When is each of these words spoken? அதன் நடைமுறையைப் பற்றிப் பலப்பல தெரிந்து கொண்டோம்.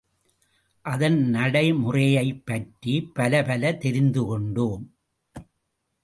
அதன் 0.85 1.17
நடைமுறையைப் 1.29 2.41
பற்றிப் 2.45 3.11
பலப்பல 3.15 3.77
தெரிந்து 3.77 4.25
கொண்டோம். 4.25 4.83